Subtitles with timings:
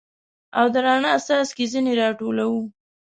[0.59, 2.61] او د رڼا څاڅکي ځیني را ټولوو